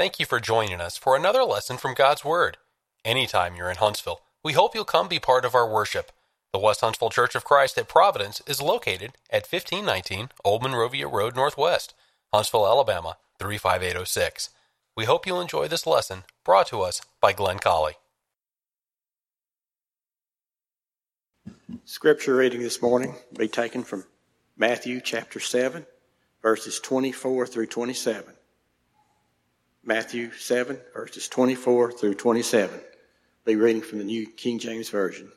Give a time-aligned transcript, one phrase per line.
[0.00, 2.56] Thank you for joining us for another lesson from God's Word.
[3.04, 6.10] Anytime you're in Huntsville, we hope you'll come be part of our worship.
[6.54, 11.36] The West Huntsville Church of Christ at Providence is located at 1519 Old Monrovia Road
[11.36, 11.92] Northwest,
[12.32, 14.48] Huntsville, Alabama 35806.
[14.96, 17.96] We hope you'll enjoy this lesson brought to us by Glenn Colley.
[21.84, 24.04] Scripture reading this morning will be taken from
[24.56, 25.84] Matthew chapter 7,
[26.40, 28.32] verses 24 through 27.
[29.82, 32.78] Matthew 7, verses 24 through 27.
[33.46, 35.32] Be reading from the New King James Version.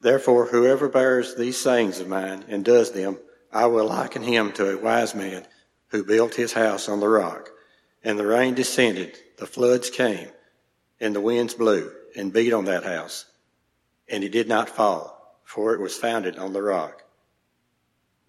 [0.00, 3.18] Therefore, whoever bears these sayings of mine and does them,
[3.52, 5.44] I will liken him to a wise man
[5.88, 7.50] who built his house on the rock.
[8.04, 10.28] And the rain descended, the floods came,
[11.00, 13.24] and the winds blew and beat on that house.
[14.08, 17.02] And it did not fall, for it was founded on the rock.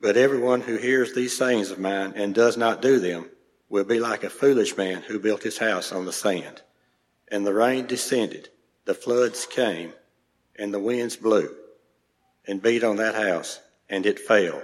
[0.01, 3.29] But everyone who hears these sayings of mine and does not do them,
[3.69, 6.61] will be like a foolish man who built his house on the sand.
[7.29, 8.49] And the rain descended,
[8.85, 9.93] the floods came,
[10.55, 11.53] and the winds blew,
[12.45, 14.61] and beat on that house, and it fell,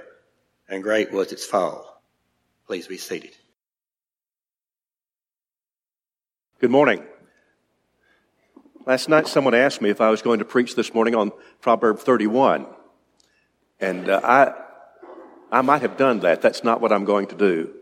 [0.70, 2.02] and great was its fall.
[2.66, 3.36] Please be seated.
[6.60, 7.04] Good morning.
[8.86, 11.32] Last night, someone asked me if I was going to preach this morning on
[11.62, 12.66] Proverb 31.
[13.80, 14.54] And uh, I,
[15.52, 16.42] I might have done that.
[16.42, 17.74] That's not what I'm going to do.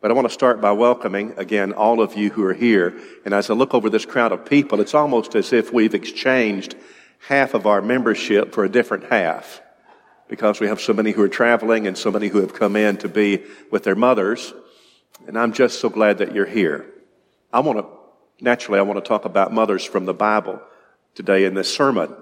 [0.00, 2.98] But I want to start by welcoming again all of you who are here.
[3.24, 6.74] And as I look over this crowd of people, it's almost as if we've exchanged
[7.28, 9.60] half of our membership for a different half
[10.28, 12.96] because we have so many who are traveling and so many who have come in
[12.98, 14.54] to be with their mothers.
[15.26, 16.86] And I'm just so glad that you're here.
[17.52, 17.86] I want to,
[18.42, 20.62] naturally, I want to talk about mothers from the Bible
[21.14, 22.14] today in this sermon.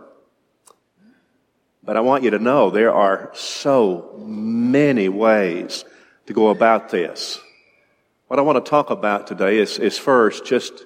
[1.85, 5.85] But I want you to know there are so many ways
[6.27, 7.39] to go about this.
[8.29, 10.85] What I want to talk about today is, is first just,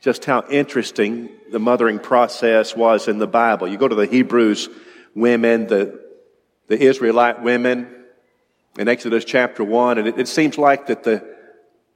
[0.00, 3.68] just how interesting the mothering process was in the Bible.
[3.68, 4.70] You go to the Hebrews
[5.14, 6.00] women, the,
[6.68, 7.94] the Israelite women
[8.78, 11.22] in Exodus chapter 1, and it, it seems like that the,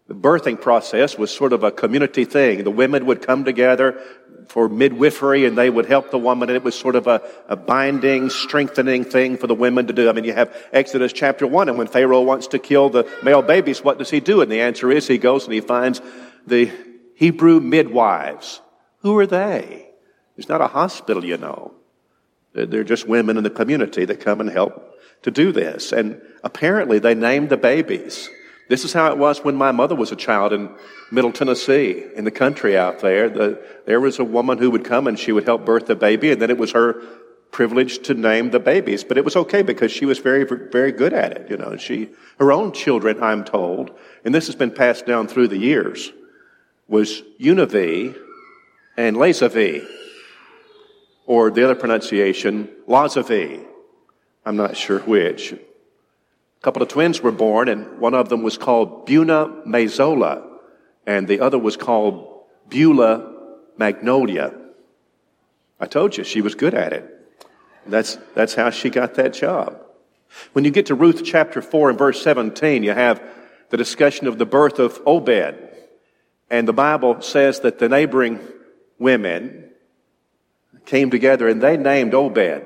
[0.08, 2.64] the birthing process was sort of a community thing.
[2.64, 3.98] The women would come together,
[4.48, 7.56] for midwifery and they would help the woman and it was sort of a, a
[7.56, 10.08] binding, strengthening thing for the women to do.
[10.08, 13.42] I mean, you have Exodus chapter one and when Pharaoh wants to kill the male
[13.42, 14.40] babies, what does he do?
[14.40, 16.00] And the answer is he goes and he finds
[16.46, 16.72] the
[17.14, 18.60] Hebrew midwives.
[19.00, 19.90] Who are they?
[20.36, 21.74] It's not a hospital, you know.
[22.54, 25.92] They're just women in the community that come and help to do this.
[25.92, 28.30] And apparently they named the babies.
[28.68, 30.70] This is how it was when my mother was a child in
[31.10, 33.28] Middle Tennessee, in the country out there.
[33.30, 36.30] The, there was a woman who would come and she would help birth the baby,
[36.30, 37.02] and then it was her
[37.50, 39.04] privilege to name the babies.
[39.04, 41.50] But it was okay because she was very, very good at it.
[41.50, 43.90] You know, she, her own children, I'm told,
[44.24, 46.12] and this has been passed down through the years,
[46.88, 48.14] was Univi
[48.98, 49.86] and Lazavi,
[51.24, 53.64] or the other pronunciation, Lazavi.
[54.44, 55.54] I'm not sure which.
[56.58, 60.44] A couple of twins were born, and one of them was called Buna Mazola,
[61.06, 63.32] and the other was called Beulah
[63.76, 64.54] Magnolia.
[65.78, 67.14] I told you she was good at it.
[67.86, 69.80] That's, that's how she got that job.
[70.52, 73.22] When you get to Ruth chapter 4 and verse 17, you have
[73.70, 75.56] the discussion of the birth of Obed.
[76.50, 78.40] And the Bible says that the neighboring
[78.98, 79.70] women
[80.86, 82.64] came together and they named Obed.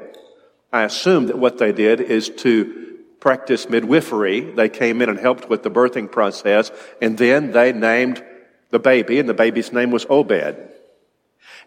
[0.73, 2.82] I assume that what they did is to
[3.23, 4.41] practiced midwifery.
[4.41, 8.21] They came in and helped with the birthing process, and then they named
[8.71, 10.57] the baby, and the baby's name was Obed.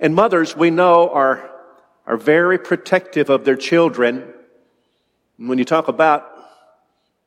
[0.01, 1.49] And mothers, we know, are,
[2.05, 4.33] are very protective of their children.
[5.38, 6.29] when you talk about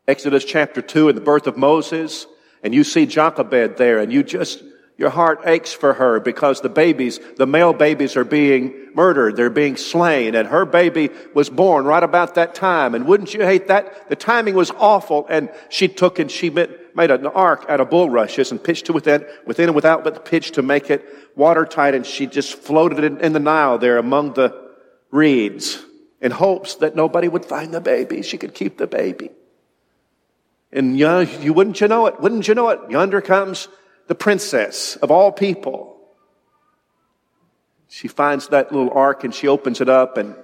[0.06, 2.26] Exodus chapter 2 and the birth of Moses,
[2.62, 4.62] and you see Jochebed there, and you just,
[4.98, 9.36] your heart aches for her because the babies, the male babies are being murdered.
[9.36, 10.34] They're being slain.
[10.34, 12.96] And her baby was born right about that time.
[12.96, 14.08] And wouldn't you hate that?
[14.08, 15.24] The timing was awful.
[15.30, 19.24] And she took and she made an ark out of bulrushes and pitched it within,
[19.46, 21.06] within and without but the pitch to make it
[21.36, 21.94] watertight.
[21.94, 24.52] And she just floated in, in the Nile there among the
[25.12, 25.80] reeds
[26.20, 28.22] in hopes that nobody would find the baby.
[28.22, 29.30] She could keep the baby.
[30.72, 32.20] And you, you wouldn't you know it?
[32.20, 32.80] Wouldn't you know it?
[32.90, 33.68] Yonder comes
[34.08, 35.96] the princess of all people.
[37.88, 40.34] She finds that little ark and she opens it up and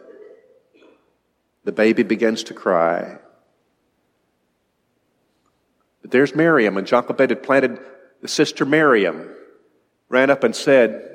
[1.64, 3.18] the baby begins to cry.
[6.02, 7.80] But there's Miriam and Jochebed had planted
[8.20, 9.30] the sister Miriam,
[10.08, 11.10] ran up and said,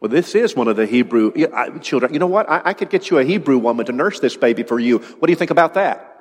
[0.00, 1.32] well, this is one of the Hebrew
[1.80, 2.12] children.
[2.12, 2.50] You know what?
[2.50, 4.98] I, I could get you a Hebrew woman to nurse this baby for you.
[4.98, 6.11] What do you think about that?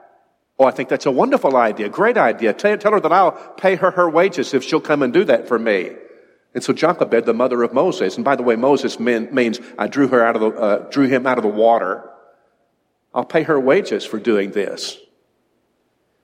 [0.62, 1.90] Oh, I think that's a wonderful idea.
[1.90, 2.54] Great idea.
[2.54, 5.48] Tell, tell her that I'll pay her her wages if she'll come and do that
[5.48, 5.90] for me.
[6.54, 9.88] And so Jochebed, the mother of Moses, and by the way, Moses mean, means I
[9.88, 12.08] drew her out of the, uh, drew him out of the water.
[13.12, 15.00] I'll pay her wages for doing this.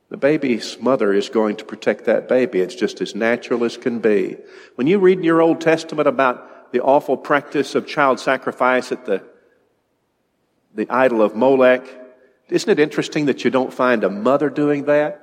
[0.09, 2.59] The baby's mother is going to protect that baby.
[2.59, 4.37] It's just as natural as can be.
[4.75, 9.03] When you read in your Old Testament about the awful practice of child sacrifice at
[9.07, 9.23] the,
[10.75, 12.06] the idol of Molech,
[12.49, 15.21] isn't it interesting that you don't find a mother doing that?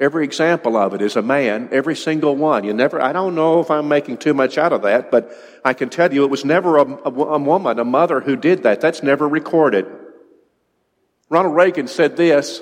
[0.00, 2.64] Every example of it is a man, every single one.
[2.64, 5.30] You never, I don't know if I'm making too much out of that, but
[5.64, 8.64] I can tell you it was never a, a, a woman, a mother who did
[8.64, 8.80] that.
[8.80, 9.86] That's never recorded.
[11.28, 12.60] Ronald Reagan said this,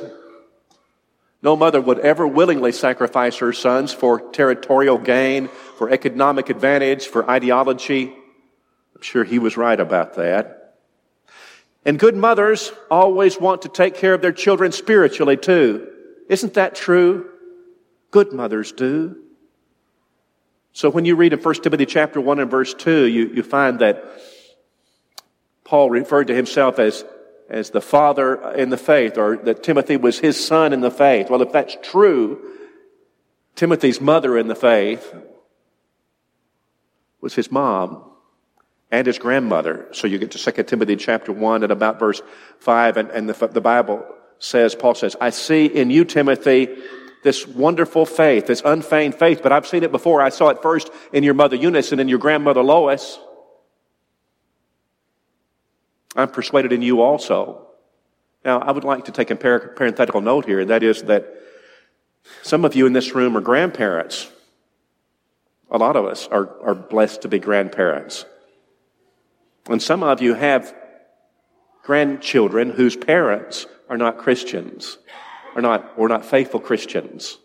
[1.43, 5.49] no mother would ever willingly sacrifice her sons for territorial gain,
[5.79, 8.15] for economic advantage, for ideology.
[8.95, 10.60] I'm sure he was right about that.
[11.85, 15.89] And good mothers always want to take care of their children spiritually too.
[16.29, 17.31] Isn't that true?
[18.11, 19.17] Good mothers do.
[20.73, 23.79] So when you read in 1 Timothy chapter 1 and verse 2, you, you find
[23.81, 24.05] that
[25.65, 27.05] Paul referred to himself as,
[27.49, 31.31] as the father in the faith, or that Timothy was his son in the faith.
[31.31, 32.41] Well, if that's true,
[33.57, 35.15] Timothy's mother in the faith
[37.21, 38.10] was his mom
[38.91, 39.87] and his grandmother.
[39.93, 42.23] So you get to 2 Timothy chapter 1 and about verse
[42.59, 44.05] 5, and, and the, the Bible
[44.39, 46.69] says, Paul says, I see in you, Timothy,
[47.23, 50.23] this wonderful faith, this unfeigned faith, but I've seen it before.
[50.23, 53.19] I saw it first in your mother Eunice and in your grandmother Lois.
[56.17, 57.67] I'm persuaded in you also.
[58.45, 61.35] Now, I would like to take a parenthetical note here, and that is that
[62.43, 64.31] some of you in this room are grandparents.
[65.71, 68.25] A lot of us are, are blessed to be grandparents.
[69.71, 70.75] And some of you have
[71.85, 74.99] grandchildren whose parents are not Christians,
[75.55, 77.39] are not, or not faithful Christians.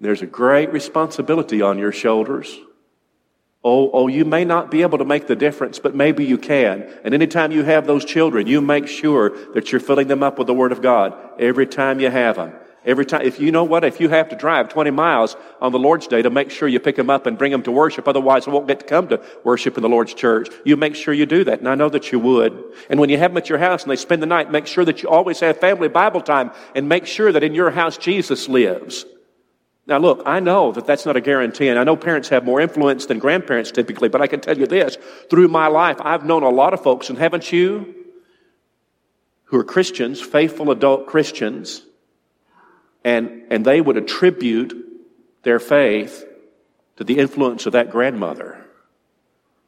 [0.00, 2.58] There's a great responsibility on your shoulders.
[3.62, 6.90] Oh, oh, you may not be able to make the difference, but maybe you can.
[7.04, 10.46] And anytime you have those children, you make sure that you're filling them up with
[10.46, 12.54] the Word of God every time you have them.
[12.84, 15.78] Every time, if you know what, if you have to drive 20 miles on the
[15.78, 18.46] Lord's Day to make sure you pick them up and bring them to worship, otherwise
[18.46, 21.26] they won't get to come to worship in the Lord's church, you make sure you
[21.26, 21.58] do that.
[21.58, 22.64] And I know that you would.
[22.88, 24.84] And when you have them at your house and they spend the night, make sure
[24.86, 28.48] that you always have family Bible time and make sure that in your house Jesus
[28.48, 29.04] lives.
[29.86, 32.60] Now look, I know that that's not a guarantee and I know parents have more
[32.60, 34.96] influence than grandparents typically, but I can tell you this,
[35.28, 37.94] through my life, I've known a lot of folks, and haven't you,
[39.44, 41.82] who are Christians, faithful adult Christians,
[43.04, 44.74] and, and they would attribute
[45.42, 46.24] their faith
[46.96, 48.64] to the influence of that grandmother.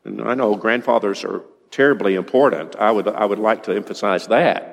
[0.05, 2.77] And I know grandfathers are terribly important.
[2.77, 4.73] I would, I would like to emphasize that.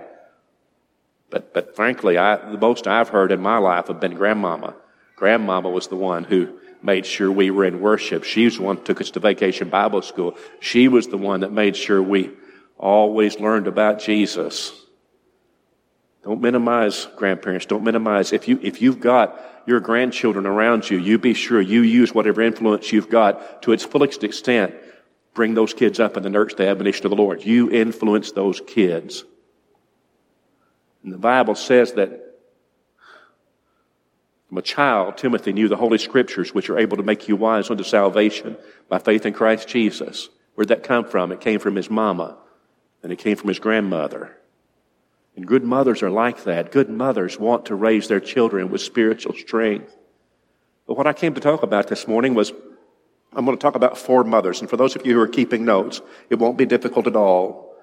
[1.29, 4.75] But, but frankly, I, the most I've heard in my life have been grandmama.
[5.15, 8.23] Grandmama was the one who made sure we were in worship.
[8.23, 10.37] She was the one who took us to vacation Bible school.
[10.59, 12.31] She was the one that made sure we
[12.77, 14.71] always learned about Jesus.
[16.23, 17.65] Don't minimize grandparents.
[17.65, 18.33] Don't minimize.
[18.33, 22.41] If you, if you've got your grandchildren around you, you be sure you use whatever
[22.41, 24.75] influence you've got to its fullest extent.
[25.33, 27.45] Bring those kids up in the nurture the admonition of the Lord.
[27.45, 29.23] You influence those kids.
[31.03, 32.29] And the Bible says that
[34.49, 37.69] from a child, Timothy knew the Holy Scriptures, which are able to make you wise
[37.69, 38.57] unto salvation
[38.89, 40.27] by faith in Christ Jesus.
[40.55, 41.31] Where'd that come from?
[41.31, 42.35] It came from his mama,
[43.03, 44.35] and it came from his grandmother.
[45.39, 46.69] And good mothers are like that.
[46.69, 49.95] Good mothers want to raise their children with spiritual strength.
[50.85, 52.51] But what I came to talk about this morning was
[53.31, 54.59] I'm going to talk about four mothers.
[54.59, 57.73] And for those of you who are keeping notes, it won't be difficult at all.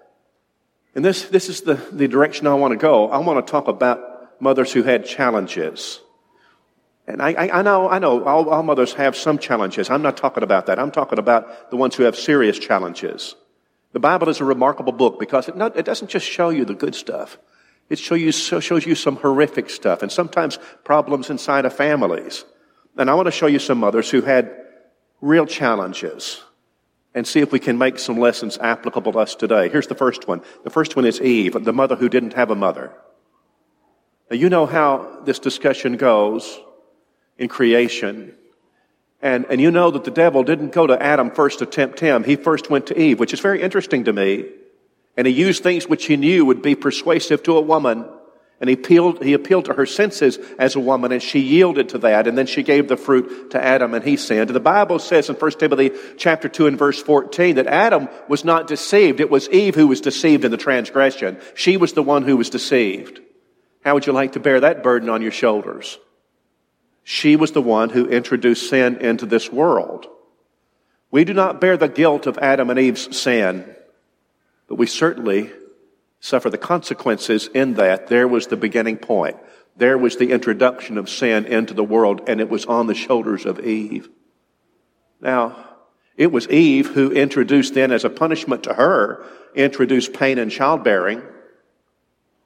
[0.94, 3.08] And this, this is the, the direction I want to go.
[3.08, 6.02] I want to talk about mothers who had challenges.
[7.06, 9.88] And I, I, I know, I know, all, all mothers have some challenges.
[9.88, 10.78] I'm not talking about that.
[10.78, 13.34] I'm talking about the ones who have serious challenges.
[13.96, 16.74] The Bible is a remarkable book because it, not, it doesn't just show you the
[16.74, 17.38] good stuff.
[17.88, 22.44] It show you, shows you some horrific stuff and sometimes problems inside of families.
[22.98, 24.54] And I want to show you some mothers who had
[25.22, 26.42] real challenges
[27.14, 29.70] and see if we can make some lessons applicable to us today.
[29.70, 30.42] Here's the first one.
[30.62, 32.92] The first one is Eve, the mother who didn't have a mother.
[34.30, 36.60] Now you know how this discussion goes
[37.38, 38.35] in creation.
[39.22, 42.24] And, and you know that the devil didn't go to Adam first to tempt him.
[42.24, 44.46] He first went to Eve, which is very interesting to me.
[45.16, 48.04] And he used things which he knew would be persuasive to a woman.
[48.60, 51.98] And he appealed, he appealed to her senses as a woman and she yielded to
[51.98, 52.26] that.
[52.26, 54.50] And then she gave the fruit to Adam and he sinned.
[54.50, 58.66] The Bible says in 1 Timothy chapter 2 and verse 14 that Adam was not
[58.66, 59.20] deceived.
[59.20, 61.38] It was Eve who was deceived in the transgression.
[61.54, 63.20] She was the one who was deceived.
[63.84, 65.98] How would you like to bear that burden on your shoulders?
[67.08, 70.08] She was the one who introduced sin into this world.
[71.12, 73.76] We do not bear the guilt of Adam and Eve's sin,
[74.66, 75.52] but we certainly
[76.18, 78.08] suffer the consequences in that.
[78.08, 79.36] There was the beginning point.
[79.76, 83.46] There was the introduction of sin into the world, and it was on the shoulders
[83.46, 84.08] of Eve.
[85.20, 85.64] Now,
[86.16, 91.22] it was Eve who introduced then, as a punishment to her, introduced pain and childbearing,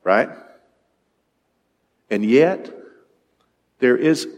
[0.04, 0.28] right?
[2.10, 2.70] And yet,
[3.78, 4.28] there is,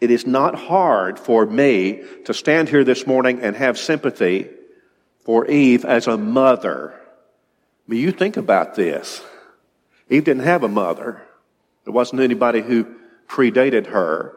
[0.00, 4.48] it is not hard for me to stand here this morning and have sympathy
[5.24, 7.00] for Eve as a mother.
[7.88, 9.22] Mean, you think about this.
[10.10, 11.22] Eve didn't have a mother.
[11.84, 12.86] There wasn't anybody who
[13.28, 14.36] predated her.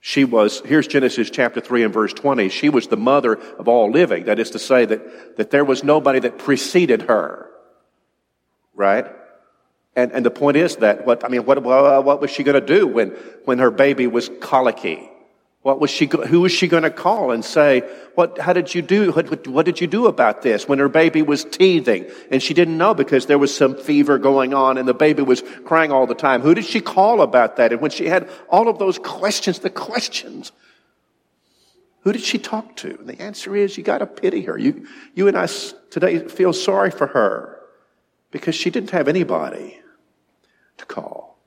[0.00, 2.48] She was, here's Genesis chapter 3 and verse 20.
[2.48, 4.24] She was the mother of all living.
[4.24, 7.48] That is to say that, that there was nobody that preceded her.
[8.74, 9.06] Right?
[9.96, 12.66] And, and the point is that what, I mean, what, what was she going to
[12.66, 13.10] do when,
[13.44, 15.08] when her baby was colicky?
[15.62, 17.80] What was she, who was she going to call and say,
[18.16, 21.22] what, how did you do, what, what did you do about this when her baby
[21.22, 24.92] was teething and she didn't know because there was some fever going on and the
[24.92, 26.42] baby was crying all the time?
[26.42, 27.72] Who did she call about that?
[27.72, 30.52] And when she had all of those questions, the questions,
[32.00, 32.98] who did she talk to?
[32.98, 34.58] And the answer is, you got to pity her.
[34.58, 35.46] You, you and I
[35.88, 37.58] today feel sorry for her
[38.30, 39.80] because she didn't have anybody
[40.78, 41.38] to call.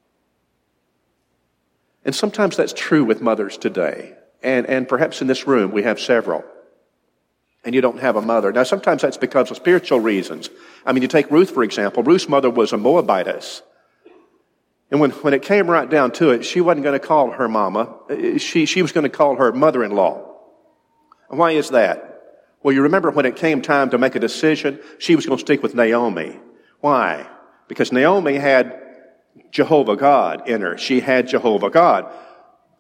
[2.06, 4.16] And sometimes that's true with mothers today.
[4.42, 6.44] And, and perhaps in this room we have several.
[7.66, 8.54] And you don't have a mother.
[8.54, 10.50] Now, sometimes that's because of spiritual reasons.
[10.86, 12.02] I mean, you take Ruth, for example.
[12.02, 13.62] Ruth's mother was a Moabitess.
[14.90, 17.50] And when, when it came right down to it, she wasn't going to call her
[17.50, 17.94] mama.
[18.38, 20.34] She, she was going to call her mother-in-law.
[21.30, 22.22] And why is that?
[22.64, 25.42] Well, you remember when it came time to make a decision, she was going to
[25.42, 26.40] stick with Naomi.
[26.80, 27.28] Why?
[27.68, 28.82] Because Naomi had
[29.52, 30.78] Jehovah God in her.
[30.78, 32.12] She had Jehovah God.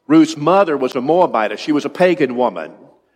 [0.07, 1.59] Ruth's mother was a Moabite.
[1.59, 2.73] She was a pagan woman.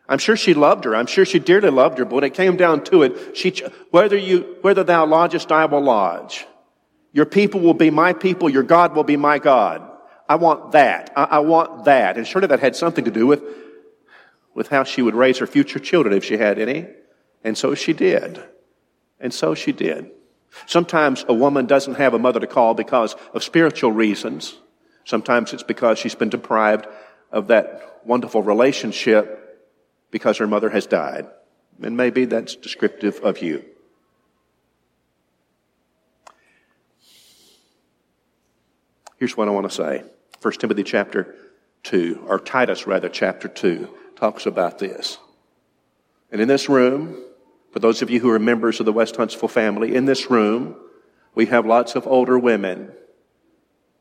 [0.10, 0.96] I'm sure she loved her.
[0.96, 2.06] I'm sure she dearly loved her.
[2.06, 3.52] But when it came down to it, she,
[3.92, 6.46] whether you, whether thou lodgest, I will lodge.
[7.14, 8.50] Your people will be my people.
[8.50, 9.90] Your God will be my God.
[10.28, 11.12] I want that.
[11.16, 12.18] I, I want that.
[12.18, 13.44] And surely that had something to do with,
[14.54, 16.88] with how she would raise her future children if she had any.
[17.44, 18.44] And so she did.
[19.20, 20.12] And so she did.
[20.66, 24.58] Sometimes a woman doesn't have a mother to call because of spiritual reasons.
[25.06, 26.88] Sometimes it's because she's been deprived
[27.32, 29.70] of that wonderful relationship
[30.12, 31.28] because her mother has died.
[31.82, 33.64] And maybe that's descriptive of you.
[39.18, 40.04] Here's what I want to say.
[40.42, 41.36] 1 Timothy chapter
[41.84, 45.20] 2, or Titus rather, chapter 2, talks about this.
[46.32, 47.24] And in this room,
[47.72, 50.76] for those of you who are members of the West Huntsville family, in this room,
[51.36, 52.92] we have lots of older women.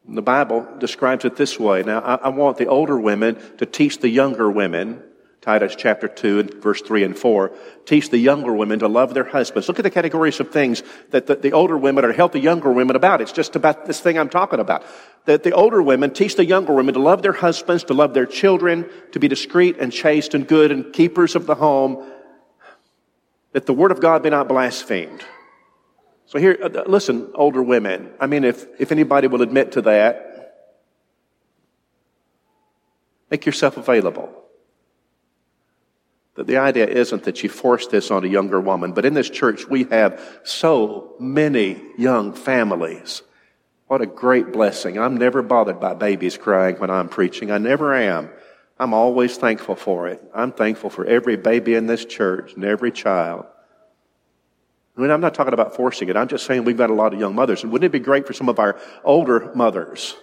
[0.08, 1.82] The Bible describes it this way.
[1.82, 5.02] Now, I, I want the older women to teach the younger women
[5.40, 7.50] Titus chapter 2 and verse 3 and 4.
[7.86, 9.68] Teach the younger women to love their husbands.
[9.68, 12.70] Look at the categories of things that the, the, older women are help the younger
[12.70, 13.22] women about.
[13.22, 14.84] It's just about this thing I'm talking about.
[15.24, 18.26] That the older women teach the younger women to love their husbands, to love their
[18.26, 22.04] children, to be discreet and chaste and good and keepers of the home,
[23.52, 25.24] that the word of God be not blasphemed.
[26.26, 28.10] So here, uh, listen, older women.
[28.20, 30.30] I mean, if, if anybody will admit to that,
[33.30, 34.32] make yourself available.
[36.36, 39.28] That the idea isn't that you force this on a younger woman, but in this
[39.28, 43.22] church we have so many young families.
[43.88, 44.98] What a great blessing.
[44.98, 47.50] I'm never bothered by babies crying when I'm preaching.
[47.50, 48.30] I never am.
[48.80, 50.22] I'm always thankful for it.
[50.34, 53.44] I'm thankful for every baby in this church and every child.
[54.96, 56.16] I mean, I'm not talking about forcing it.
[56.16, 57.62] I'm just saying we've got a lot of young mothers.
[57.62, 60.16] And wouldn't it be great for some of our older mothers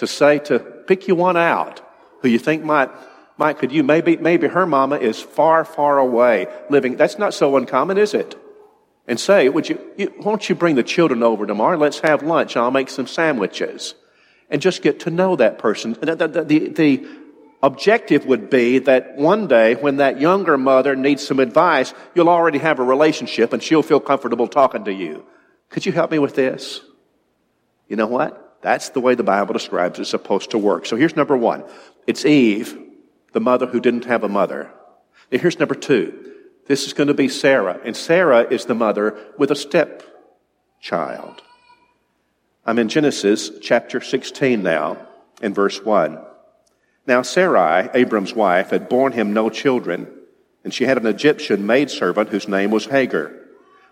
[0.00, 1.80] to say, to pick you one out
[2.20, 2.90] who you think might,
[3.38, 6.96] might could you, maybe, maybe her mama is far, far away living.
[6.96, 8.38] That's not so uncommon, is it?
[9.08, 11.78] And say, would you, you won't you bring the children over tomorrow?
[11.78, 12.54] Let's have lunch.
[12.54, 13.94] I'll make some sandwiches.
[14.50, 15.94] And just get to know that person.
[15.94, 17.08] The, the, the, the
[17.64, 22.58] objective would be that one day when that younger mother needs some advice, you'll already
[22.58, 25.24] have a relationship and she'll feel comfortable talking to you.
[25.70, 26.82] Could you help me with this?
[27.88, 28.58] You know what?
[28.60, 30.84] That's the way the Bible describes it's supposed to work.
[30.84, 31.64] So here's number one.
[32.06, 32.78] It's Eve,
[33.32, 34.70] the mother who didn't have a mother.
[35.32, 36.32] And here's number two.
[36.66, 37.80] This is going to be Sarah.
[37.82, 40.02] And Sarah is the mother with a step
[40.80, 41.42] child.
[42.66, 44.98] I'm in Genesis chapter 16 now
[45.40, 46.18] in verse 1.
[47.06, 50.08] Now Sarai, Abram's wife, had borne him no children,
[50.62, 53.32] and she had an Egyptian maidservant whose name was Hagar.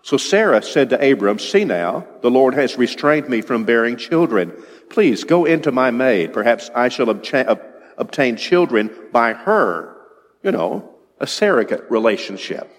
[0.01, 4.51] So Sarah said to Abram, See now, the Lord has restrained me from bearing children.
[4.89, 6.33] please go into my maid.
[6.33, 7.59] Perhaps I shall obcha-
[7.97, 9.95] obtain children by her.
[10.43, 12.69] You know, a surrogate relationship.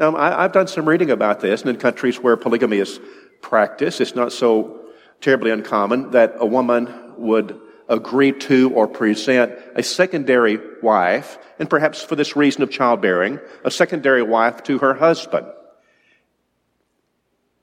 [0.00, 2.98] Now, I, have done some reading about this, and in countries where polygamy is
[3.42, 4.80] practiced, it's not so
[5.20, 12.02] terribly uncommon that a woman would agree to or present a secondary wife, and perhaps
[12.02, 15.46] for this reason of childbearing, a secondary wife to her husband.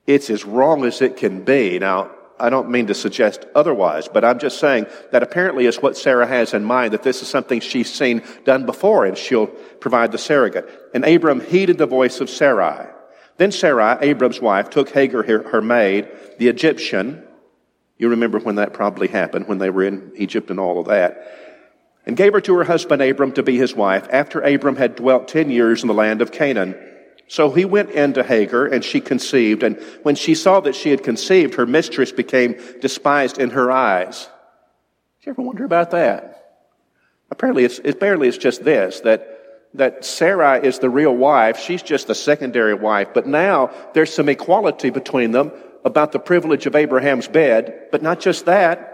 [0.06, 1.78] It's as wrong as it can be.
[1.78, 5.96] Now, I don't mean to suggest otherwise, but I'm just saying that apparently is what
[5.96, 10.12] Sarah has in mind, that this is something she's seen done before and she'll provide
[10.12, 10.68] the surrogate.
[10.92, 12.88] And Abram heeded the voice of Sarai.
[13.38, 17.25] Then Sarai, Abram's wife, took Hagar, her maid, the Egyptian.
[17.98, 21.32] You remember when that probably happened, when they were in Egypt and all of that.
[22.04, 25.28] And gave her to her husband Abram to be his wife after Abram had dwelt
[25.28, 26.76] ten years in the land of Canaan.
[27.28, 29.64] So he went in to Hagar, and she conceived.
[29.64, 34.26] And when she saw that she had conceived, her mistress became despised in her eyes.
[34.26, 34.30] Do
[35.30, 36.32] you ever wonder about that?
[37.30, 39.32] Apparently, it's, apparently it's just this that
[39.74, 41.58] that Sarah is the real wife.
[41.58, 43.08] She's just the secondary wife.
[43.12, 45.52] But now there's some equality between them
[45.86, 47.88] about the privilege of Abraham's bed.
[47.92, 48.92] But not just that.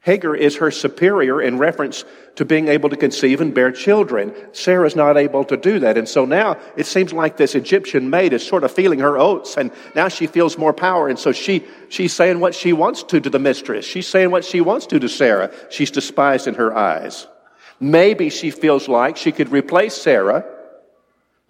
[0.00, 4.34] Hagar is her superior in reference to being able to conceive and bear children.
[4.50, 5.96] Sarah's not able to do that.
[5.96, 9.56] And so now it seems like this Egyptian maid is sort of feeling her oats
[9.56, 11.08] and now she feels more power.
[11.08, 13.86] And so she, she's saying what she wants to to the mistress.
[13.86, 15.52] She's saying what she wants to to Sarah.
[15.70, 17.28] She's despised in her eyes.
[17.78, 20.44] Maybe she feels like she could replace Sarah.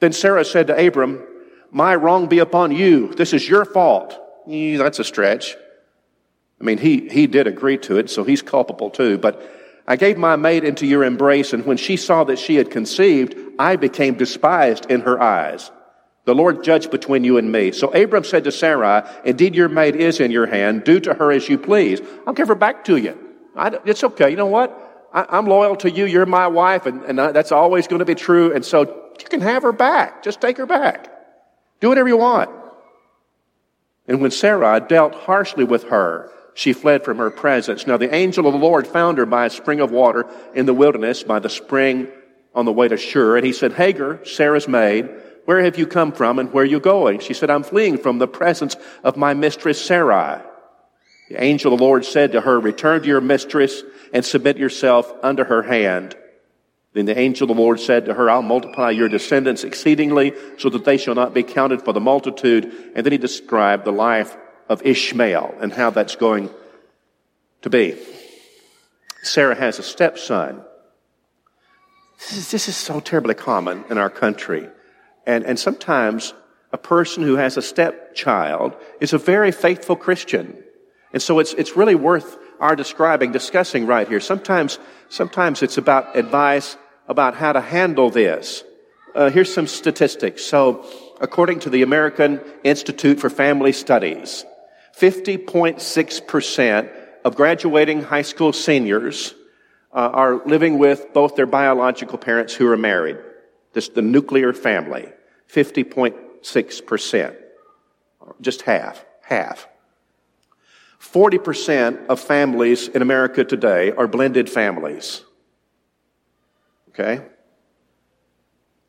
[0.01, 1.27] Then Sarah said to Abram,
[1.73, 3.15] my wrong be upon you.
[3.15, 4.19] This is your fault.
[4.49, 5.57] Eh, that's a stretch.
[6.61, 9.19] I mean, he, he did agree to it, so he's culpable too.
[9.19, 9.43] But
[9.89, 13.35] I gave my maid into your embrace, and when she saw that she had conceived,
[13.59, 15.73] I became despised in her eyes.
[16.25, 17.73] The Lord judged between you and me.
[17.73, 20.85] So Abram said to Sarai, Indeed, your maid is in your hand.
[20.85, 22.01] Do to her as you please.
[22.27, 23.19] I'll give her back to you.
[23.57, 24.31] I, it's okay.
[24.31, 25.09] You know what?
[25.13, 26.05] I, am loyal to you.
[26.05, 28.55] You're my wife, and, and I, that's always going to be true.
[28.55, 28.83] And so
[29.19, 30.23] you can have her back.
[30.23, 31.12] Just take her back.
[31.83, 32.49] Do whatever you want.
[34.07, 37.89] And when Sarai dealt harshly with her, she fled from her presence.
[37.89, 40.75] Now the angel of the Lord found her by a spring of water in the
[40.75, 42.07] wilderness, by the spring
[42.55, 43.37] on the way to Shur.
[43.37, 45.11] And he said, Hagar, Sarah's maid,
[45.45, 47.19] where have you come from and where are you going?
[47.19, 50.41] She said, I'm fleeing from the presence of my mistress Sarai.
[51.31, 55.13] The angel of the Lord said to her, return to your mistress and submit yourself
[55.21, 56.15] under her hand.
[56.95, 60.69] Then the angel of the Lord said to her, I'll multiply your descendants exceedingly so
[60.69, 62.73] that they shall not be counted for the multitude.
[62.95, 64.37] And then he described the life
[64.69, 66.51] of Ishmael and how that's going
[67.63, 67.97] to be.
[69.23, 70.63] Sarah has a stepson.
[72.19, 74.69] This is, this is so terribly common in our country.
[75.27, 76.35] And, and sometimes
[76.73, 80.63] a person who has a stepchild is a very faithful Christian.
[81.13, 84.21] And so it's, it's really worth our describing, discussing right here.
[84.21, 84.79] Sometimes,
[85.09, 86.77] sometimes it's about advice
[87.09, 88.65] about how to handle this.
[89.15, 90.45] Uh, here's some statistics.
[90.45, 90.87] So,
[91.21, 94.45] according to the American Institute for Family Studies,
[94.99, 96.91] 50.6%
[97.25, 99.35] of graduating high school seniors
[99.93, 103.19] uh, are living with both their biological parents who are married.
[103.73, 105.09] This the nuclear family.
[105.53, 107.37] 50.6%.
[108.41, 109.05] Just half.
[109.23, 109.69] Half.
[111.01, 115.23] 40% of families in America today are blended families.
[116.93, 117.25] Okay?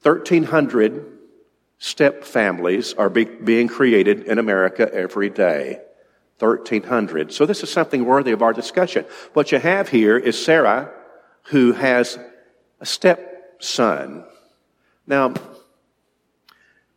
[0.04, 1.18] 1,300
[1.78, 5.82] step families are be- being created in America every day.
[6.40, 7.32] 1300.
[7.32, 9.06] So this is something worthy of our discussion.
[9.34, 10.92] What you have here is Sarah
[11.44, 12.18] who has
[12.80, 14.26] a stepson.
[15.08, 15.34] Now,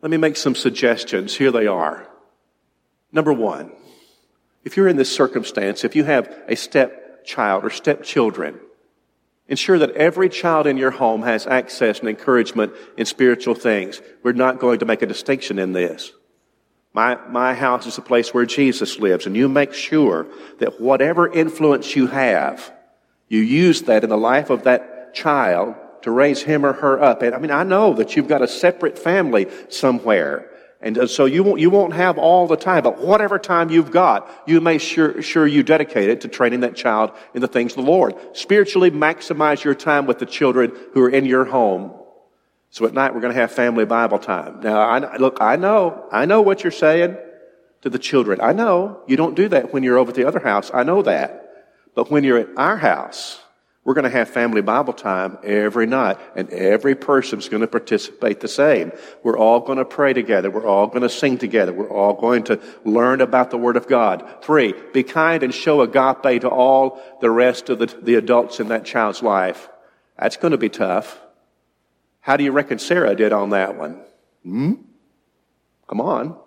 [0.01, 1.35] let me make some suggestions.
[1.35, 2.07] Here they are.
[3.11, 3.71] Number one,
[4.63, 8.59] if you're in this circumstance, if you have a stepchild or stepchildren,
[9.47, 14.01] ensure that every child in your home has access and encouragement in spiritual things.
[14.23, 16.11] We're not going to make a distinction in this.
[16.93, 20.27] My, my house is a place where Jesus lives, and you make sure
[20.59, 22.73] that whatever influence you have,
[23.27, 27.21] you use that in the life of that child to raise him or her up.
[27.21, 30.49] And I mean, I know that you've got a separate family somewhere.
[30.81, 33.91] And uh, so you won't, you won't have all the time, but whatever time you've
[33.91, 37.71] got, you make sure, sure you dedicate it to training that child in the things
[37.71, 38.15] of the Lord.
[38.33, 41.93] Spiritually maximize your time with the children who are in your home
[42.69, 44.59] so at night we're going to have family Bible time.
[44.61, 47.17] Now, I, look, I know, I know what you're saying
[47.81, 48.39] to the children.
[48.41, 50.69] I know you don't do that when you're over at the other house.
[50.73, 51.43] I know that.
[51.95, 53.41] But when you're at our house,
[53.87, 58.41] We're going to have family Bible time every night, and every person's going to participate
[58.41, 58.91] the same.
[59.23, 60.51] We're all going to pray together.
[60.51, 61.71] We're all going to sing together.
[61.71, 64.43] We're all going to learn about the Word of God.
[64.43, 68.67] Three, be kind and show agape to all the rest of the, the adults in
[68.67, 69.69] that child's life.
[70.19, 71.17] That's going to be tough.
[72.19, 74.01] How do you reckon Sarah did on that one?
[74.43, 74.73] Hmm?
[75.87, 76.37] Come on.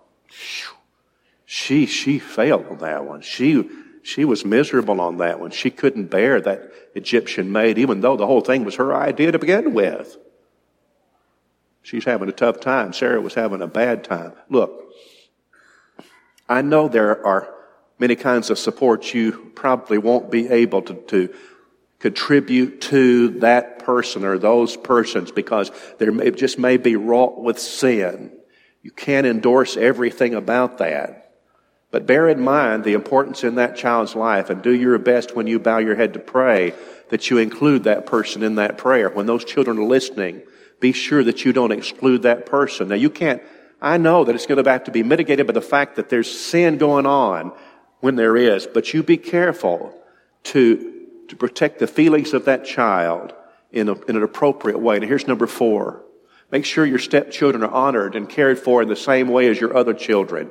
[1.45, 3.21] She, she failed on that one.
[3.21, 3.67] She,
[4.03, 5.51] she was miserable on that one.
[5.51, 9.39] She couldn't bear that Egyptian maid, even though the whole thing was her idea to
[9.39, 10.17] begin with.
[11.83, 12.93] She's having a tough time.
[12.93, 14.33] Sarah was having a bad time.
[14.49, 14.93] Look,
[16.47, 17.53] I know there are
[17.99, 21.33] many kinds of support you probably won't be able to, to
[21.99, 27.59] contribute to that person or those persons because there may, just may be wrought with
[27.59, 28.31] sin.
[28.81, 31.30] You can't endorse everything about that.
[31.91, 35.45] But bear in mind the importance in that child's life and do your best when
[35.45, 36.73] you bow your head to pray
[37.09, 39.09] that you include that person in that prayer.
[39.09, 40.41] When those children are listening,
[40.79, 42.87] be sure that you don't exclude that person.
[42.87, 43.43] Now you can't,
[43.81, 46.31] I know that it's going to have to be mitigated by the fact that there's
[46.31, 47.51] sin going on
[47.99, 49.93] when there is, but you be careful
[50.43, 53.33] to, to protect the feelings of that child
[53.71, 54.95] in, a, in an appropriate way.
[54.95, 56.03] And here's number four.
[56.51, 59.75] Make sure your stepchildren are honored and cared for in the same way as your
[59.75, 60.49] other children.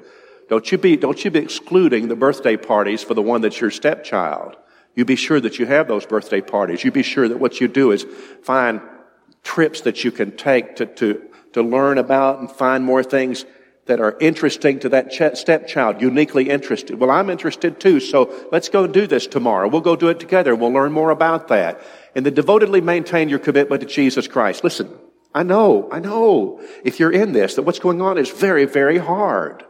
[0.51, 3.71] Don't you be, don't you be excluding the birthday parties for the one that's your
[3.71, 4.57] stepchild.
[4.97, 6.83] You be sure that you have those birthday parties.
[6.83, 8.05] You be sure that what you do is
[8.43, 8.81] find
[9.45, 13.47] trips that you can take to, to, to learn about and find more things
[13.87, 16.99] that are interesting to that ch- stepchild, uniquely interested.
[16.99, 19.69] Well, I'm interested too, so let's go do this tomorrow.
[19.69, 20.57] We'll go do it together.
[20.57, 21.81] We'll learn more about that.
[22.17, 24.65] And then devotedly maintain your commitment to Jesus Christ.
[24.65, 24.93] Listen,
[25.33, 28.99] I know, I know, if you're in this, that what's going on is very, very
[28.99, 29.65] hard.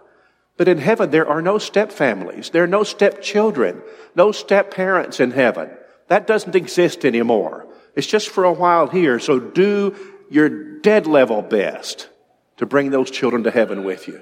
[0.61, 2.51] But in heaven, there are no step families.
[2.51, 3.81] There are no step children,
[4.15, 5.71] no step parents in heaven.
[6.09, 7.67] That doesn't exist anymore.
[7.97, 9.19] It's just for a while here.
[9.21, 9.97] So do
[10.29, 10.51] your
[10.83, 12.11] dead level best
[12.59, 14.21] to bring those children to heaven with you.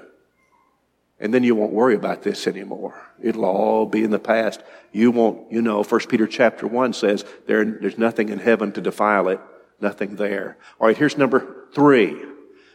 [1.19, 2.95] And then you won't worry about this anymore.
[3.21, 4.63] It'll all be in the past.
[4.93, 8.79] You won't, you know, First Peter chapter 1 says there, there's nothing in heaven to
[8.79, 9.41] defile it.
[9.81, 10.57] Nothing there.
[10.79, 12.17] All right, here's number three.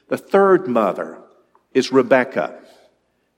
[0.08, 1.16] The third mother
[1.72, 2.60] is Rebecca.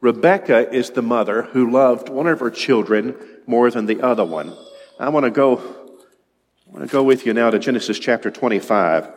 [0.06, 4.56] Rebecca is the mother who loved one of her children more than the other one.
[5.00, 9.10] I want to go, I want to go with you now to Genesis chapter 25.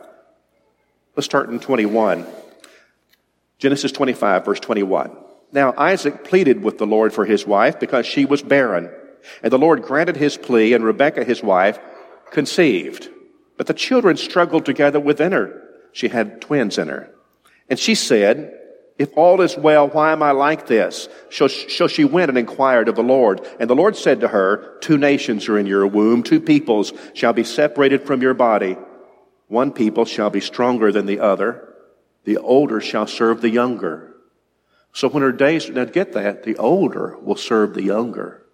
[1.14, 2.26] Let's start in 21.
[3.58, 5.16] Genesis 25, verse 21.
[5.52, 8.90] Now Isaac pleaded with the Lord for his wife because she was barren.
[9.44, 11.78] And the Lord granted his plea, and Rebekah, his wife,
[12.32, 13.08] conceived.
[13.56, 15.68] But the children struggled together within her.
[15.92, 17.14] She had twins in her.
[17.68, 18.59] And she said,
[19.00, 21.08] if all is well, why am I like this?
[21.30, 23.40] So, so she went and inquired of the Lord.
[23.58, 27.32] And the Lord said to her, Two nations are in your womb, two peoples shall
[27.32, 28.76] be separated from your body.
[29.48, 31.74] One people shall be stronger than the other.
[32.24, 34.14] The older shall serve the younger.
[34.92, 38.44] So when her days, now get that, the older will serve the younger.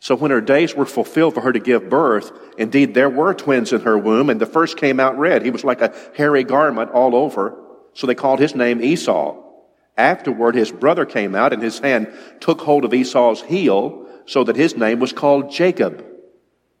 [0.00, 3.72] So when her days were fulfilled for her to give birth, indeed there were twins
[3.72, 5.42] in her womb, and the first came out red.
[5.42, 7.59] He was like a hairy garment all over.
[7.94, 9.36] So they called his name Esau.
[9.96, 14.56] Afterward, his brother came out and his hand took hold of Esau's heel so that
[14.56, 16.04] his name was called Jacob.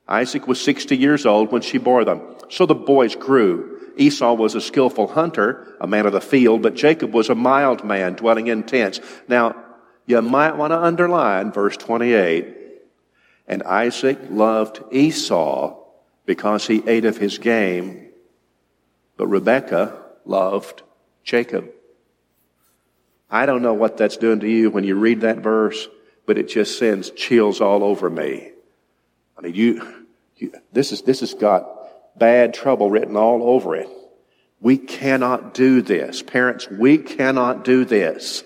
[0.08, 2.22] Isaac was 60 years old when she bore them.
[2.48, 3.78] So the boys grew.
[3.96, 7.84] Esau was a skillful hunter, a man of the field, but Jacob was a mild
[7.84, 9.00] man dwelling in tents.
[9.28, 9.54] Now,
[10.06, 12.56] you might want to underline verse 28.
[13.46, 15.76] And Isaac loved Esau
[16.24, 18.08] because he ate of his game,
[19.16, 20.82] but Rebekah loved
[21.24, 21.70] Jacob.
[23.30, 25.88] I don't know what that's doing to you when you read that verse,
[26.26, 28.50] but it just sends chills all over me.
[29.38, 30.04] I mean, you,
[30.36, 31.68] you this is, this has got
[32.18, 33.88] bad trouble written all over it.
[34.60, 36.22] We cannot do this.
[36.22, 38.44] Parents, we cannot do this.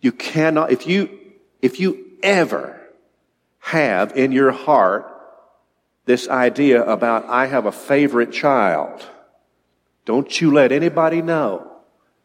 [0.00, 1.18] You cannot, if you,
[1.60, 2.80] if you ever
[3.58, 5.06] have in your heart
[6.06, 9.04] this idea about, I have a favorite child,
[10.06, 11.69] don't you let anybody know.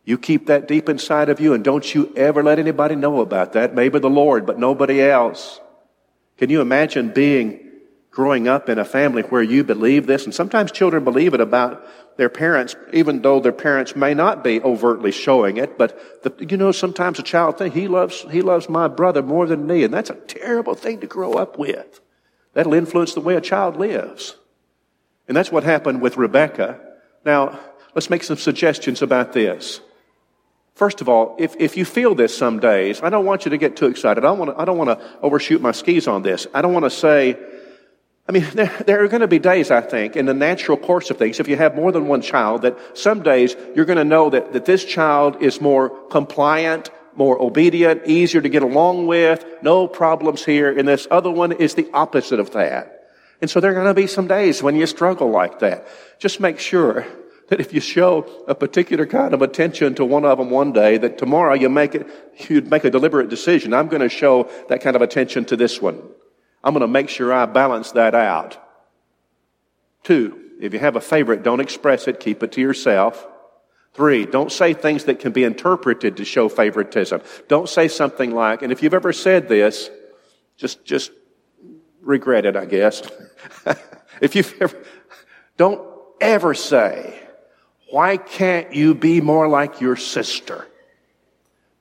[0.05, 3.53] You keep that deep inside of you and don't you ever let anybody know about
[3.53, 3.73] that.
[3.73, 5.59] Maybe the Lord, but nobody else.
[6.37, 7.59] Can you imagine being
[8.11, 10.25] growing up in a family where you believe this?
[10.25, 11.85] And sometimes children believe it about
[12.17, 15.77] their parents, even though their parents may not be overtly showing it.
[15.77, 19.47] But the, you know, sometimes a child thinks he loves he loves my brother more
[19.47, 21.99] than me, and that's a terrible thing to grow up with.
[22.53, 24.35] That'll influence the way a child lives.
[25.27, 26.79] And that's what happened with Rebecca.
[27.25, 27.59] Now,
[27.95, 29.81] let's make some suggestions about this.
[30.75, 33.57] First of all, if, if you feel this some days, I don't want you to
[33.57, 34.25] get too excited.
[34.25, 36.47] I don't want to, I don't want to overshoot my skis on this.
[36.53, 37.38] I don't want to say,
[38.27, 41.09] I mean, there, there, are going to be days, I think, in the natural course
[41.09, 44.03] of things, if you have more than one child, that some days you're going to
[44.03, 49.45] know that, that this child is more compliant, more obedient, easier to get along with,
[49.61, 53.11] no problems here, and this other one is the opposite of that.
[53.39, 55.88] And so there are going to be some days when you struggle like that.
[56.19, 57.07] Just make sure
[57.47, 60.97] that if you show a particular kind of attention to one of them one day,
[60.97, 62.08] that tomorrow you make it,
[62.49, 63.73] you'd make a deliberate decision.
[63.73, 66.01] I'm going to show that kind of attention to this one.
[66.63, 68.58] I'm going to make sure I balance that out.
[70.03, 73.27] Two, if you have a favorite, don't express it, keep it to yourself.
[73.93, 77.21] Three, don't say things that can be interpreted to show favoritism.
[77.47, 79.89] Don't say something like, and if you've ever said this,
[80.58, 81.12] just, just
[82.01, 83.01] regret it, I guess.
[84.21, 84.84] if you've ever,
[85.58, 85.81] don't
[86.19, 87.24] ever say,
[87.95, 90.67] why can't you be more like your sister?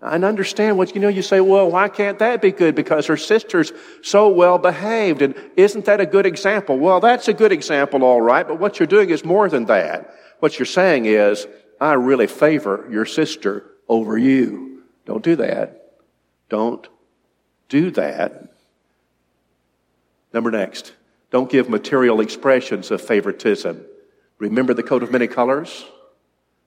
[0.01, 2.77] And understand what, you know, you say, well, why can't that be good?
[2.77, 5.23] Because her sister's so well behaved.
[5.23, 6.79] And isn't that a good example?
[6.79, 8.47] Well, that's a good example, all right.
[8.47, 10.15] But what you're doing is more than that.
[10.39, 11.49] What you're saying is,
[11.81, 14.85] I really favor your sister over you.
[15.07, 15.97] Don't do that.
[16.49, 16.87] Don't
[17.69, 18.53] do that.
[20.33, 20.93] Number next.
[21.33, 23.85] Don't give material expressions of favoritism.
[24.39, 25.85] Remember the coat of many colors?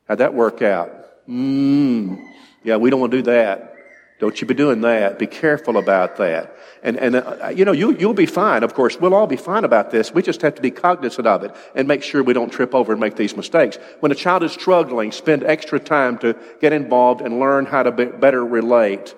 [0.08, 0.92] How'd that work out?
[1.28, 2.26] Mmm.
[2.64, 3.74] Yeah, we don't want to do that.
[4.20, 5.20] Don't you be doing that.
[5.20, 6.56] Be careful about that.
[6.82, 8.64] And, and uh, you know, you, you'll be fine.
[8.64, 10.12] Of course, we'll all be fine about this.
[10.12, 12.92] We just have to be cognizant of it and make sure we don't trip over
[12.92, 13.78] and make these mistakes.
[14.00, 17.92] When a child is struggling, spend extra time to get involved and learn how to
[17.92, 19.16] be, better relate.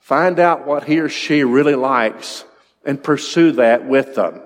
[0.00, 2.44] Find out what he or she really likes
[2.84, 4.40] and pursue that with them.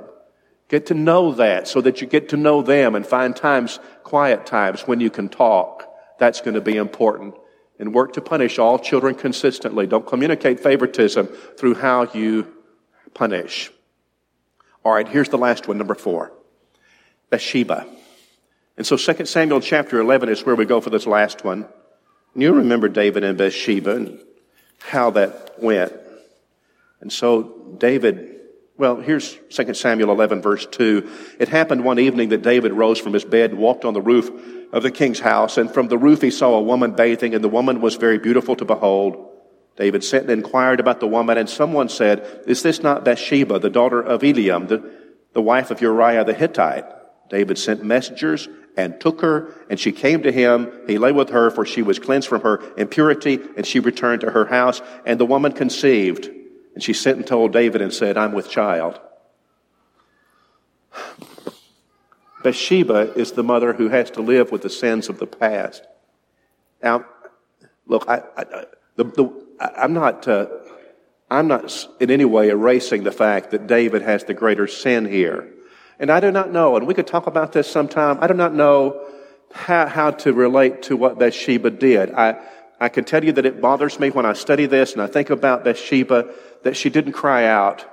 [0.68, 3.79] Get to know that so that you get to know them and find times,
[4.12, 5.88] quiet times when you can talk.
[6.18, 7.35] That's going to be important
[7.79, 9.87] and work to punish all children consistently.
[9.87, 12.46] Don't communicate favoritism through how you
[13.14, 13.70] punish.
[14.85, 16.31] All right, here's the last one, number four.
[17.31, 17.87] Bathsheba.
[18.77, 21.66] And so 2 Samuel chapter 11 is where we go for this last one.
[22.35, 24.20] And you remember David and Bathsheba and
[24.81, 25.94] how that went.
[27.01, 28.32] And so David
[28.79, 31.37] well, here's 2 Samuel 11 verse 2.
[31.39, 34.31] It happened one evening that David rose from his bed walked on the roof
[34.73, 37.49] of the king's house, and from the roof he saw a woman bathing, and the
[37.49, 39.29] woman was very beautiful to behold.
[39.77, 43.71] David sent and inquired about the woman, and someone said, Is this not Bathsheba, the
[43.71, 44.91] daughter of Eliam, the,
[45.33, 46.85] the wife of Uriah the Hittite?
[47.29, 50.73] David sent messengers and took her, and she came to him.
[50.87, 54.31] He lay with her, for she was cleansed from her impurity, and she returned to
[54.31, 56.31] her house, and the woman conceived.
[56.75, 59.01] And she sent and told David and said, I'm with child.
[62.43, 65.87] Bathsheba is the mother who has to live with the sins of the past.
[66.83, 67.07] Now,
[67.87, 68.23] look, I,
[69.61, 70.47] I'm not, uh,
[71.31, 75.49] I'm not in any way erasing the fact that David has the greater sin here.
[75.99, 78.55] And I do not know, and we could talk about this sometime, I do not
[78.55, 79.07] know
[79.53, 82.13] how, how to relate to what Bathsheba did.
[82.13, 82.41] I,
[82.81, 85.31] I can tell you that it bothers me when I study this and I think
[85.31, 87.85] about Bathsheba that she didn't cry out.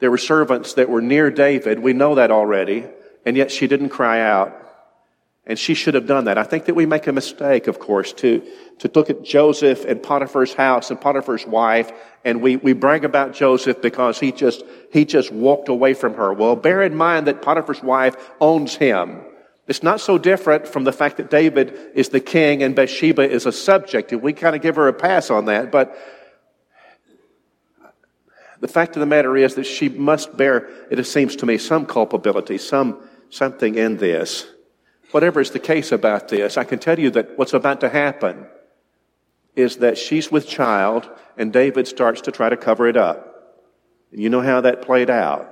[0.00, 1.80] There were servants that were near David.
[1.80, 2.86] We know that already.
[3.26, 4.54] And yet she didn't cry out.
[5.48, 6.36] And she should have done that.
[6.36, 8.42] I think that we make a mistake, of course, to,
[8.80, 11.90] to look at Joseph and Potiphar's house and Potiphar's wife,
[12.22, 16.34] and we, we brag about Joseph because he just, he just walked away from her.
[16.34, 19.22] Well, bear in mind that Potiphar's wife owns him.
[19.66, 23.46] It's not so different from the fact that David is the king and Bathsheba is
[23.46, 24.12] a subject.
[24.12, 25.96] And we kind of give her a pass on that, but
[28.60, 31.86] the fact of the matter is that she must bear, it seems to me, some
[31.86, 34.46] culpability, some, something in this.
[35.12, 38.46] Whatever is the case about this, I can tell you that what's about to happen
[39.54, 43.64] is that she's with child and David starts to try to cover it up.
[44.12, 45.48] And you know how that played out.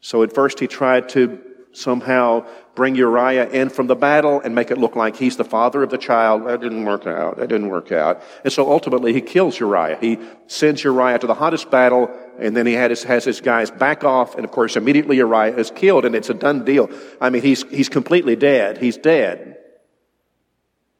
[0.00, 1.40] So at first he tried to
[1.74, 5.82] somehow bring Uriah in from the battle and make it look like he's the father
[5.82, 6.46] of the child.
[6.46, 7.36] That didn't work out.
[7.36, 8.22] That didn't work out.
[8.42, 9.98] And so ultimately he kills Uriah.
[10.00, 14.04] He sends Uriah to the hottest battle and then he his, has his guys back
[14.04, 16.90] off and of course immediately Uriah is killed and it's a done deal.
[17.20, 18.78] I mean, he's, he's completely dead.
[18.78, 19.58] He's dead.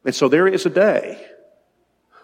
[0.05, 1.19] And so there is a day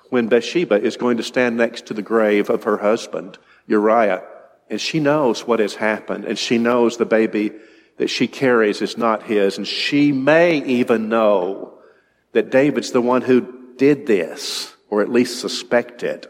[0.10, 4.24] when Bathsheba is going to stand next to the grave of her husband, Uriah,
[4.70, 7.52] and she knows what has happened and she knows the baby
[7.98, 9.58] that she carries is not his.
[9.58, 11.80] And she may even know
[12.34, 16.28] that David's the one who did this, or at least suspect it.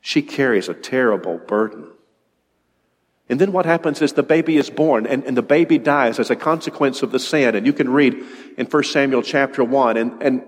[0.00, 1.90] She carries a terrible burden.
[3.28, 6.30] And then what happens is the baby is born and, and, the baby dies as
[6.30, 7.54] a consequence of the sin.
[7.54, 8.24] And you can read
[8.56, 9.96] in 1 Samuel chapter 1.
[9.98, 10.42] And, and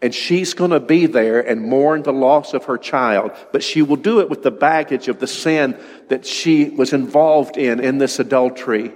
[0.00, 3.82] And she's going to be there and mourn the loss of her child, but she
[3.82, 5.76] will do it with the baggage of the sin
[6.08, 8.92] that she was involved in in this adultery.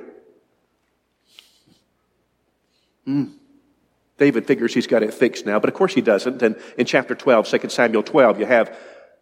[3.06, 3.32] Mm.
[4.18, 6.42] David figures he's got it fixed now, but of course he doesn't.
[6.42, 8.76] And in chapter 12, 2 Samuel 12, you have,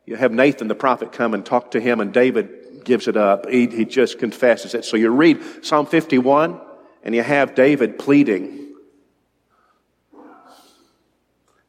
[0.04, 3.48] you have Nathan the prophet come and talk to him, and David gives it up.
[3.48, 4.84] He, he just confesses it.
[4.84, 6.60] So you read Psalm 51,
[7.02, 8.60] and you have David pleading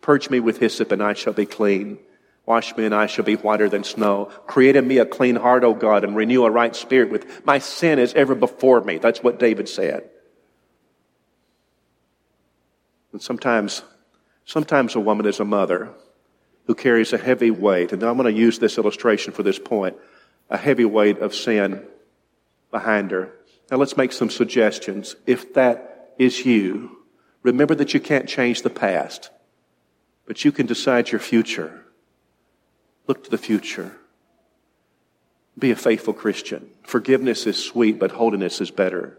[0.02, 2.00] Purge me with hyssop and I shall be clean.
[2.46, 4.26] Wash me and I shall be whiter than snow.
[4.48, 7.60] Create in me a clean heart, O God, and renew a right spirit with my
[7.60, 8.98] sin is ever before me.
[8.98, 10.10] That's what David said.
[13.12, 13.84] And sometimes,
[14.46, 15.90] sometimes a woman is a mother
[16.68, 19.98] who carries a heavy weight, and I'm going to use this illustration for this point,
[20.50, 21.86] a heavy weight of sin
[22.70, 23.34] behind her.
[23.70, 25.16] Now let's make some suggestions.
[25.26, 26.98] If that is you,
[27.44, 29.30] remember that you can't change the past.
[30.26, 31.86] But you can decide your future.
[33.08, 33.98] Look to the future.
[35.58, 36.70] Be a faithful Christian.
[36.84, 39.18] Forgiveness is sweet, but holiness is better.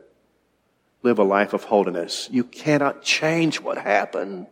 [1.02, 2.28] Live a life of holiness.
[2.30, 4.46] You cannot change what happened.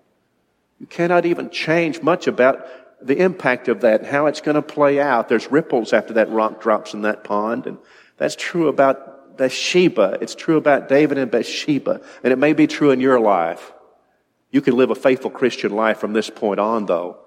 [0.81, 2.67] You cannot even change much about
[3.03, 5.29] the impact of that and how it's going to play out.
[5.29, 7.67] There's ripples after that rock drops in that pond.
[7.67, 7.79] And
[8.17, 10.19] that's true about Bathsheba.
[10.21, 12.01] It's true about David and Bathsheba.
[12.23, 13.73] And it may be true in your life.
[14.51, 17.19] You can live a faithful Christian life from this point on, though.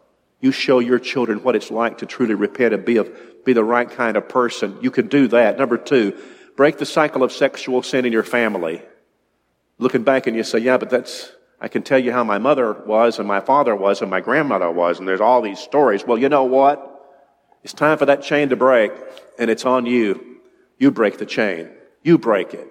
[0.41, 3.05] You show your children what it's like to truly repent and be, a,
[3.45, 4.77] be the right kind of person.
[4.81, 5.57] You can do that.
[5.57, 6.19] Number two,
[6.57, 8.81] break the cycle of sexual sin in your family.
[9.79, 12.73] Looking back and you say, yeah, but that's, I can tell you how my mother
[12.73, 16.05] was and my father was and my grandmother was, and there's all these stories.
[16.05, 16.89] Well, you know what?
[17.63, 18.91] It's time for that chain to break,
[19.39, 20.39] and it's on you.
[20.77, 21.69] You break the chain.
[22.03, 22.67] You break it.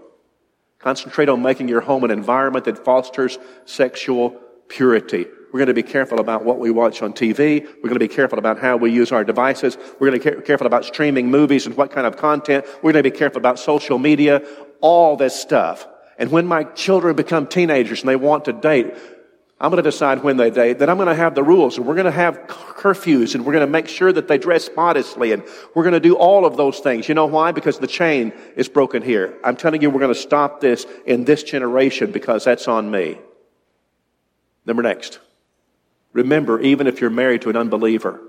[0.78, 4.38] Concentrate on making your home an environment that fosters sexual
[4.68, 5.26] purity.
[5.52, 7.62] We're going to be careful about what we watch on TV.
[7.62, 9.76] We're going to be careful about how we use our devices.
[10.00, 12.64] We're going to be careful about streaming movies and what kind of content.
[12.76, 14.42] We're going to be careful about social media,
[14.80, 15.86] all this stuff.
[16.22, 18.94] And when my children become teenagers and they want to date,
[19.58, 21.84] I'm going to decide when they date that I'm going to have the rules and
[21.84, 25.32] we're going to have curfews and we're going to make sure that they dress modestly
[25.32, 25.42] and
[25.74, 27.08] we're going to do all of those things.
[27.08, 27.50] You know why?
[27.50, 29.36] Because the chain is broken here.
[29.42, 33.18] I'm telling you, we're going to stop this in this generation because that's on me.
[34.64, 35.18] Number next.
[36.12, 38.20] Remember, even if you're married to an unbeliever,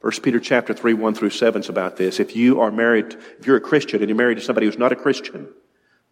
[0.00, 2.20] 1 Peter chapter 3, 1 through 7 is about this.
[2.20, 4.92] If you are married, if you're a Christian and you're married to somebody who's not
[4.92, 5.46] a Christian,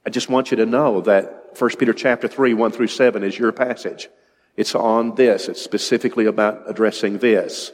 [0.06, 3.38] I just want you to know that 1 Peter chapter 3, 1 through 7 is
[3.38, 4.08] your passage.
[4.56, 5.48] It's on this.
[5.48, 7.72] It's specifically about addressing this.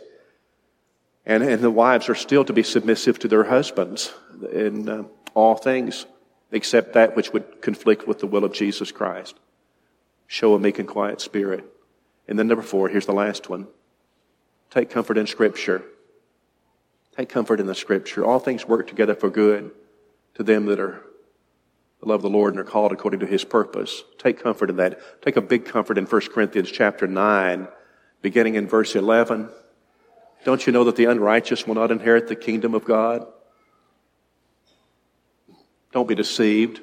[1.27, 4.13] And, and the wives are still to be submissive to their husbands
[4.53, 6.07] in uh, all things,
[6.53, 9.35] except that which would conflict with the will of Jesus Christ.
[10.27, 11.65] Show a meek and quiet spirit.
[12.29, 13.67] And then number four, here's the last one.
[14.71, 15.85] Take comfort in Scripture.
[17.17, 18.25] Take comfort in the Scripture.
[18.25, 19.71] All things work together for good
[20.35, 21.03] to them that are
[22.07, 24.03] love the Lord and are called according to his purpose.
[24.19, 25.23] Take comfort in that.
[25.23, 27.69] Take a big comfort in 1 Corinthians chapter 9,
[28.23, 29.49] beginning in verse 11.
[30.45, 33.27] Don't you know that the unrighteous will not inherit the kingdom of God?
[35.93, 36.81] Don't be deceived.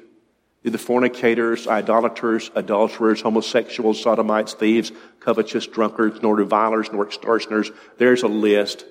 [0.64, 7.70] The fornicators, idolaters, adulterers, homosexuals, sodomites, thieves, covetous, drunkards, nor revilers, nor extortioners.
[7.98, 8.84] There's a list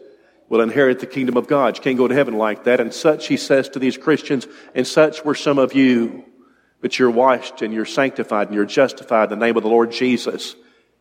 [0.51, 1.77] will inherit the kingdom of God.
[1.77, 2.81] You can't go to heaven like that.
[2.81, 6.25] And such, he says to these Christians, and such were some of you,
[6.81, 9.91] but you're washed and you're sanctified and you're justified in the name of the Lord
[9.91, 10.57] Jesus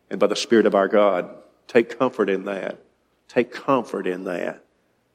[0.09, 1.35] and by the Spirit of our God.
[1.67, 2.79] Take comfort in that.
[3.27, 4.63] Take comfort in that.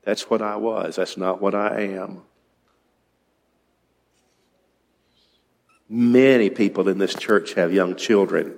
[0.03, 0.96] That's what I was.
[0.96, 2.20] That's not what I am.
[5.88, 8.55] Many people in this church have young children.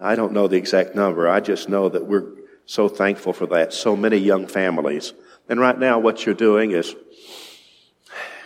[0.00, 1.28] I don't know the exact number.
[1.28, 3.72] I just know that we're so thankful for that.
[3.72, 5.12] So many young families.
[5.48, 6.94] And right now, what you're doing is,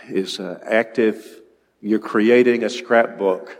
[0.09, 1.41] is uh, active.
[1.81, 3.57] You're creating a scrapbook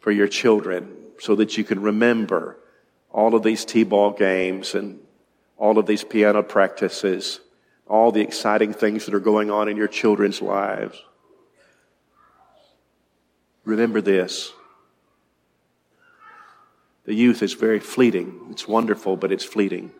[0.00, 2.58] for your children so that you can remember
[3.10, 5.00] all of these T-ball games and
[5.56, 7.40] all of these piano practices,
[7.86, 11.02] all the exciting things that are going on in your children's lives.
[13.64, 14.52] Remember this.
[17.08, 18.48] The youth is very fleeting.
[18.50, 19.92] It's wonderful, but it's fleeting.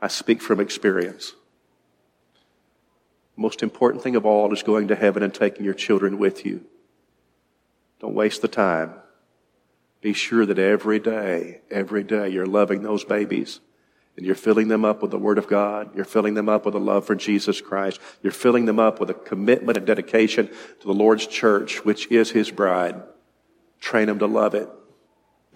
[0.00, 1.34] I speak from experience.
[3.36, 6.64] Most important thing of all is going to heaven and taking your children with you.
[8.00, 8.94] Don't waste the time.
[10.00, 13.60] Be sure that every day, every day, you're loving those babies
[14.16, 15.94] and you're filling them up with the Word of God.
[15.94, 18.00] You're filling them up with a love for Jesus Christ.
[18.22, 20.48] You're filling them up with a commitment and dedication
[20.80, 23.02] to the Lord's church, which is His bride.
[23.80, 24.70] Train them to love it.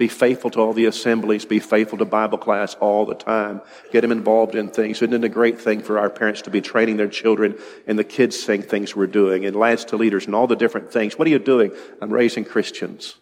[0.03, 1.45] Be faithful to all the assemblies.
[1.45, 3.61] Be faithful to Bible class all the time.
[3.93, 5.01] Get them involved in things.
[5.01, 8.03] Isn't it a great thing for our parents to be training their children and the
[8.03, 11.17] kids saying things we're doing and lads to leaders and all the different things?
[11.17, 11.71] What are you doing?
[12.01, 13.15] I'm raising Christians.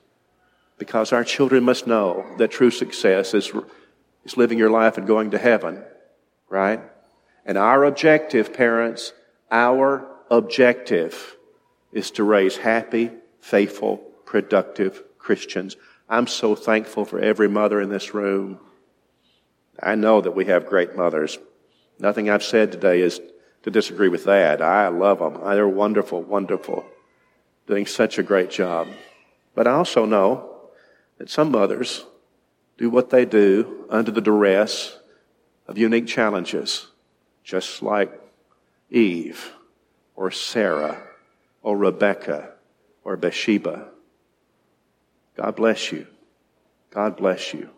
[0.79, 3.53] Because our children must know that true success is,
[4.25, 5.85] is living your life and going to heaven,
[6.49, 6.81] right?
[7.45, 9.13] And our objective, parents,
[9.51, 11.37] our objective
[11.93, 15.77] is to raise happy, faithful, productive Christians.
[16.11, 18.59] I'm so thankful for every mother in this room.
[19.81, 21.39] I know that we have great mothers.
[22.01, 23.21] Nothing I've said today is
[23.63, 24.61] to disagree with that.
[24.61, 25.39] I love them.
[25.41, 26.85] They're wonderful, wonderful,
[27.69, 28.89] doing such a great job.
[29.55, 30.71] But I also know
[31.19, 32.05] that some mothers
[32.77, 34.99] do what they do under the duress
[35.69, 36.89] of unique challenges,
[37.45, 38.11] just like
[38.91, 39.53] Eve
[40.17, 41.01] or Sarah
[41.63, 42.55] or Rebecca
[43.05, 43.91] or Bathsheba.
[45.37, 46.07] God bless you.
[46.91, 47.71] God bless you.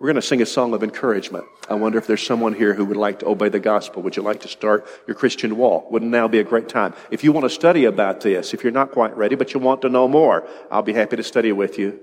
[0.00, 1.44] We're going to sing a song of encouragement.
[1.68, 4.02] I wonder if there's someone here who would like to obey the gospel.
[4.02, 5.90] Would you like to start your Christian walk?
[5.90, 6.94] Wouldn't now be a great time?
[7.10, 9.82] If you want to study about this, if you're not quite ready, but you want
[9.82, 12.00] to know more, I'll be happy to study with you.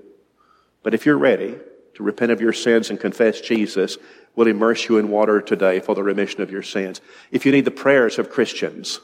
[0.84, 1.58] But if you're ready
[1.94, 3.98] to repent of your sins and confess Jesus,
[4.36, 7.00] we'll immerse you in water today for the remission of your sins.
[7.32, 9.00] If you need the prayers of Christians,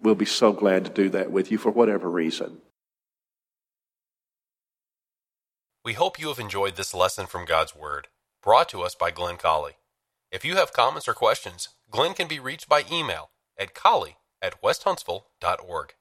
[0.00, 2.62] we'll be so glad to do that with you for whatever reason.
[5.84, 8.06] We hope you have enjoyed this lesson from God's Word,
[8.40, 9.72] brought to us by Glenn Colley.
[10.30, 14.62] If you have comments or questions, Glenn can be reached by email at colley at
[14.62, 15.94] westhuntsville.org.